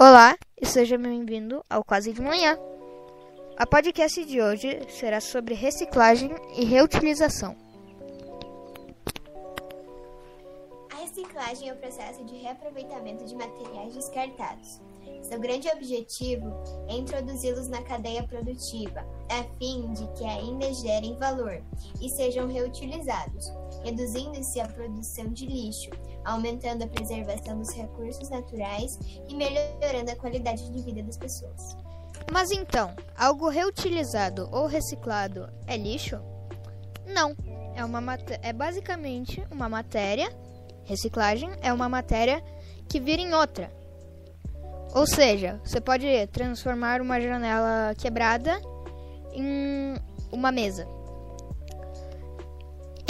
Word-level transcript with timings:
Olá 0.00 0.38
e 0.56 0.64
seja 0.64 0.96
bem-vindo 0.96 1.60
ao 1.68 1.82
Quase 1.82 2.12
de 2.12 2.22
Manhã. 2.22 2.56
A 3.56 3.66
podcast 3.66 4.24
de 4.24 4.40
hoje 4.40 4.78
será 4.88 5.20
sobre 5.20 5.54
reciclagem 5.54 6.30
e 6.56 6.64
reutilização. 6.64 7.56
A 10.92 11.00
reciclagem 11.00 11.68
é 11.68 11.72
o 11.72 11.76
processo 11.78 12.24
de 12.26 12.36
reaproveitamento 12.36 13.24
de 13.24 13.34
materiais 13.34 13.92
descartados. 13.92 14.80
Seu 15.22 15.40
grande 15.40 15.68
objetivo 15.68 16.46
é 16.88 16.92
introduzi-los 16.94 17.66
na 17.66 17.82
cadeia 17.82 18.22
produtiva, 18.22 19.04
a 19.28 19.42
fim 19.58 19.92
de 19.94 20.06
que 20.16 20.24
ainda 20.24 20.72
gerem 20.74 21.18
valor 21.18 21.60
e 22.00 22.08
sejam 22.10 22.46
reutilizados, 22.46 23.46
reduzindo-se 23.82 24.60
a 24.60 24.68
produção 24.68 25.28
de 25.28 25.46
lixo, 25.46 25.90
aumentando 26.24 26.84
a 26.84 26.88
preservação 26.88 27.58
dos 27.58 27.72
recursos 27.74 28.28
naturais 28.30 28.98
e 29.28 29.34
melhorando 29.34 30.10
a 30.10 30.16
qualidade 30.16 30.70
de 30.70 30.82
vida 30.82 31.02
das 31.02 31.16
pessoas. 31.16 31.76
Mas 32.30 32.50
então, 32.50 32.94
algo 33.16 33.48
reutilizado 33.48 34.48
ou 34.52 34.66
reciclado 34.66 35.48
é 35.66 35.76
lixo? 35.76 36.20
Não, 37.06 37.34
é, 37.74 37.84
uma 37.84 38.18
é 38.42 38.52
basicamente 38.52 39.42
uma 39.50 39.68
matéria. 39.68 40.30
Reciclagem 40.84 41.50
é 41.62 41.72
uma 41.72 41.88
matéria 41.88 42.42
que 42.88 43.00
vira 43.00 43.22
em 43.22 43.32
outra. 43.34 43.72
Ou 44.94 45.06
seja, 45.06 45.60
você 45.62 45.80
pode 45.80 46.06
transformar 46.28 47.00
uma 47.00 47.20
janela 47.20 47.94
quebrada 47.96 48.60
em 49.32 49.94
uma 50.32 50.50
mesa. 50.50 50.86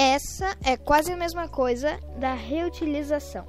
Essa 0.00 0.56
é 0.64 0.76
quase 0.76 1.10
a 1.10 1.16
mesma 1.16 1.48
coisa 1.48 1.98
da 2.20 2.32
reutilização, 2.32 3.44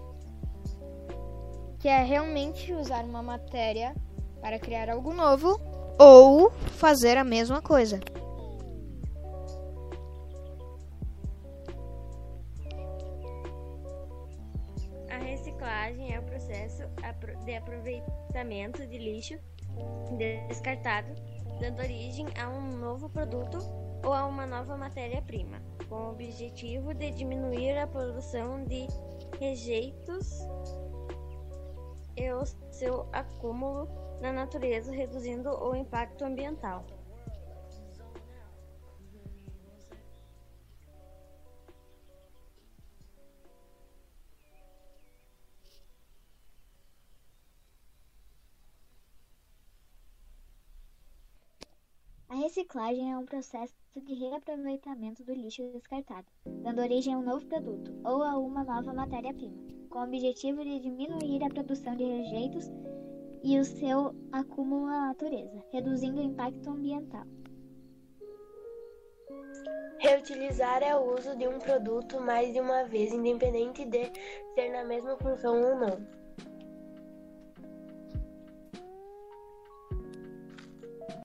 que 1.78 1.88
é 1.88 2.02
realmente 2.02 2.74
usar 2.74 3.06
uma 3.06 3.22
matéria 3.22 3.94
para 4.42 4.58
criar 4.58 4.90
algo 4.90 5.14
novo 5.14 5.62
ou 6.00 6.50
fazer 6.50 7.18
a 7.18 7.24
mesma 7.24 7.62
coisa. 7.62 8.00
A 15.12 15.18
reciclagem 15.20 16.16
é 16.16 16.20
o 16.20 16.24
processo 16.24 16.82
de 17.46 17.56
aproveitamento 17.56 18.88
de 18.88 18.98
lixo 18.98 19.38
descartado, 20.18 21.14
dando 21.60 21.80
origem 21.80 22.26
a 22.42 22.50
um 22.50 22.76
novo 22.76 23.08
produto 23.08 23.60
ou 24.04 24.14
a 24.14 24.26
uma 24.26 24.46
nova 24.46 24.78
matéria-prima, 24.78 25.62
com 25.88 25.96
o 25.96 26.10
objetivo 26.12 26.94
de 26.94 27.12
diminuir 27.12 27.78
a 27.78 27.88
produção 27.88 28.64
de 28.66 28.88
rejeitos 29.40 30.40
e 32.16 32.32
o 32.32 32.46
seu 32.72 33.08
acúmulo 33.12 33.88
na 34.22 34.32
natureza, 34.32 34.92
reduzindo 34.92 35.50
o 35.50 35.76
impacto 35.76 36.24
ambiental. 36.24 36.86
Reciclagem 52.50 53.12
é 53.12 53.16
um 53.16 53.26
processo 53.26 53.76
de 53.96 54.16
reaproveitamento 54.16 55.24
do 55.24 55.34
lixo 55.34 55.62
descartado, 55.72 56.26
dando 56.64 56.82
origem 56.82 57.14
a 57.14 57.18
um 57.20 57.22
novo 57.22 57.46
produto 57.46 57.94
ou 58.04 58.24
a 58.24 58.36
uma 58.40 58.64
nova 58.64 58.92
matéria-prima, 58.92 59.56
com 59.88 60.00
o 60.00 60.04
objetivo 60.04 60.64
de 60.64 60.80
diminuir 60.80 61.44
a 61.44 61.50
produção 61.50 61.96
de 61.96 62.04
rejeitos 62.04 62.66
e 63.44 63.60
o 63.60 63.64
seu 63.64 64.16
acúmulo 64.32 64.88
na 64.88 65.10
natureza, 65.10 65.64
reduzindo 65.72 66.20
o 66.20 66.24
impacto 66.24 66.72
ambiental. 66.72 67.24
Reutilizar 70.00 70.82
é 70.82 70.96
o 70.96 71.14
uso 71.14 71.38
de 71.38 71.48
um 71.48 71.60
produto 71.60 72.20
mais 72.20 72.52
de 72.52 72.60
uma 72.60 72.84
vez, 72.86 73.14
independente 73.14 73.86
de 73.86 74.12
ser 74.56 74.72
na 74.72 74.84
mesma 74.86 75.16
função 75.18 75.62
ou 75.62 75.76
não. 75.76 76.19